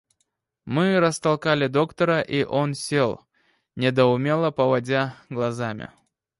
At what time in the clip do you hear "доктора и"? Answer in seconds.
1.67-2.43